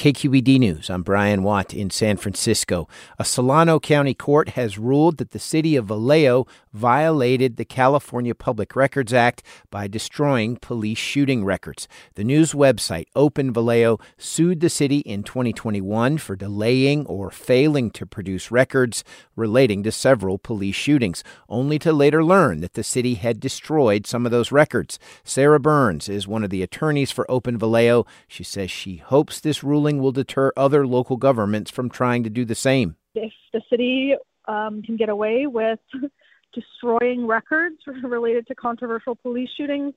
KQED 0.00 0.58
News, 0.58 0.88
I'm 0.88 1.02
Brian 1.02 1.42
Watt 1.42 1.74
in 1.74 1.90
San 1.90 2.16
Francisco. 2.16 2.88
A 3.18 3.24
Solano 3.26 3.78
County 3.78 4.14
court 4.14 4.50
has 4.50 4.78
ruled 4.78 5.18
that 5.18 5.32
the 5.32 5.38
city 5.38 5.76
of 5.76 5.88
Vallejo 5.88 6.46
violated 6.72 7.56
the 7.58 7.66
California 7.66 8.34
Public 8.34 8.74
Records 8.74 9.12
Act 9.12 9.42
by 9.70 9.86
destroying 9.88 10.56
police 10.56 10.96
shooting 10.96 11.44
records. 11.44 11.86
The 12.14 12.24
news 12.24 12.54
website 12.54 13.08
Open 13.14 13.52
Vallejo 13.52 13.98
sued 14.16 14.60
the 14.60 14.70
city 14.70 15.00
in 15.00 15.22
2021 15.22 16.16
for 16.16 16.34
delaying 16.34 17.04
or 17.04 17.30
failing 17.30 17.90
to 17.90 18.06
produce 18.06 18.50
records 18.50 19.04
relating 19.36 19.82
to 19.82 19.92
several 19.92 20.38
police 20.38 20.76
shootings, 20.76 21.22
only 21.50 21.78
to 21.78 21.92
later 21.92 22.24
learn 22.24 22.60
that 22.60 22.72
the 22.72 22.82
city 22.82 23.14
had 23.14 23.38
destroyed 23.38 24.06
some 24.06 24.24
of 24.24 24.32
those 24.32 24.50
records. 24.50 24.98
Sarah 25.24 25.60
Burns 25.60 26.08
is 26.08 26.26
one 26.26 26.42
of 26.42 26.48
the 26.48 26.62
attorneys 26.62 27.10
for 27.10 27.30
Open 27.30 27.58
Vallejo. 27.58 28.06
She 28.26 28.44
says 28.44 28.70
she 28.70 28.96
hopes 28.96 29.40
this 29.40 29.62
ruling 29.62 29.89
ruling 29.90 30.02
will 30.02 30.12
deter 30.12 30.52
other 30.56 30.86
local 30.86 31.16
governments 31.16 31.70
from 31.70 31.90
trying 31.90 32.24
to 32.24 32.30
do 32.30 32.44
the 32.44 32.54
same. 32.54 32.96
If 33.14 33.32
the 33.52 33.60
city 33.68 34.14
um, 34.46 34.82
can 34.82 34.96
get 34.96 35.08
away 35.08 35.46
with 35.46 35.80
destroying 36.54 37.26
records 37.26 37.78
related 38.02 38.46
to 38.48 38.54
controversial 38.54 39.14
police 39.16 39.50
shootings 39.56 39.94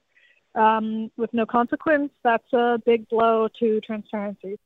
um, 0.55 1.11
with 1.17 1.33
no 1.33 1.45
consequence, 1.45 2.11
that's 2.23 2.51
a 2.53 2.79
big 2.85 3.07
blow 3.09 3.47
to 3.59 3.81
transparency. 3.81 4.57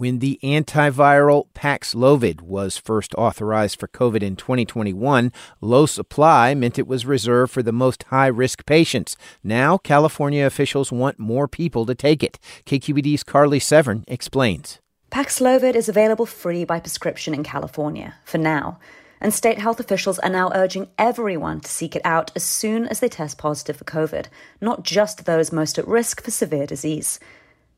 When 0.00 0.20
the 0.20 0.40
antiviral 0.42 1.48
Paxlovid 1.52 2.40
was 2.40 2.78
first 2.78 3.14
authorized 3.16 3.78
for 3.78 3.86
COVID 3.86 4.22
in 4.22 4.34
2021, 4.34 5.30
low 5.60 5.84
supply 5.84 6.54
meant 6.54 6.78
it 6.78 6.86
was 6.86 7.04
reserved 7.04 7.52
for 7.52 7.62
the 7.62 7.70
most 7.70 8.04
high 8.04 8.28
risk 8.28 8.64
patients. 8.64 9.18
Now, 9.44 9.76
California 9.76 10.46
officials 10.46 10.90
want 10.90 11.18
more 11.18 11.46
people 11.46 11.84
to 11.84 11.94
take 11.94 12.22
it. 12.22 12.38
KQED's 12.64 13.22
Carly 13.22 13.58
Severn 13.58 14.04
explains. 14.08 14.78
Paxlovid 15.12 15.74
is 15.74 15.90
available 15.90 16.24
free 16.24 16.64
by 16.64 16.80
prescription 16.80 17.34
in 17.34 17.44
California, 17.44 18.14
for 18.24 18.38
now, 18.38 18.78
and 19.20 19.34
state 19.34 19.58
health 19.58 19.80
officials 19.80 20.18
are 20.20 20.30
now 20.30 20.50
urging 20.54 20.88
everyone 20.96 21.60
to 21.60 21.70
seek 21.70 21.94
it 21.94 22.00
out 22.06 22.30
as 22.34 22.42
soon 22.42 22.86
as 22.86 23.00
they 23.00 23.08
test 23.10 23.36
positive 23.36 23.76
for 23.76 23.84
COVID, 23.84 24.28
not 24.62 24.82
just 24.82 25.26
those 25.26 25.52
most 25.52 25.78
at 25.78 25.86
risk 25.86 26.22
for 26.22 26.30
severe 26.30 26.66
disease. 26.66 27.20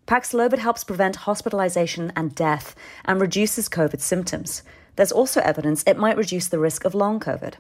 Paxlovid 0.07 0.59
helps 0.59 0.85
prevent 0.85 1.17
hospitalization 1.17 2.13
and 2.17 2.35
death 2.35 2.75
and 3.05 3.21
reduces 3.21 3.69
COVID 3.69 4.01
symptoms. 4.01 4.63
There's 4.97 5.13
also 5.13 5.41
evidence 5.41 5.85
it 5.87 5.97
might 5.97 6.17
reduce 6.17 6.49
the 6.49 6.59
risk 6.59 6.85
of 6.85 6.95
long 6.95 7.21
COVID. 7.21 7.55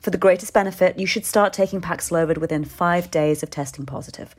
For 0.00 0.10
the 0.10 0.18
greatest 0.18 0.52
benefit, 0.52 0.98
you 0.98 1.06
should 1.06 1.24
start 1.24 1.52
taking 1.52 1.80
Paxlovid 1.80 2.38
within 2.38 2.64
five 2.64 3.10
days 3.10 3.42
of 3.42 3.50
testing 3.50 3.86
positive. 3.86 4.36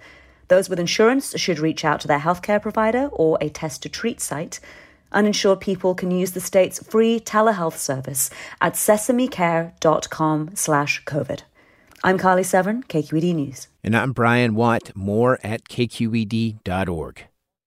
Those 0.50 0.70
with 0.70 0.80
insurance 0.80 1.38
should 1.38 1.60
reach 1.60 1.84
out 1.84 2.00
to 2.02 2.08
their 2.08 2.20
healthcare 2.20 2.62
provider 2.62 3.10
or 3.12 3.38
a 3.42 3.50
test 3.50 3.84
to 3.84 3.90
treat 3.90 4.22
site. 4.22 4.60
Uninsured 5.12 5.62
people 5.62 5.96
can 5.96 6.12
use 6.12 6.32
the 6.32 6.40
state's 6.40 6.84
free 6.84 7.20
telehealth 7.20 7.78
service 7.78 8.30
at 8.62 8.74
sesamecare.com 8.74 10.52
slash 10.56 11.04
COVID. 11.06 11.42
I'm 12.04 12.18
Carly 12.18 12.44
Severn, 12.44 12.84
KQED 12.84 13.34
News. 13.34 13.68
And 13.84 13.96
I'm 13.96 14.12
Brian 14.14 14.54
Watt. 14.54 14.96
More 14.96 15.40
at 15.44 15.64
kqed.org. 15.68 17.28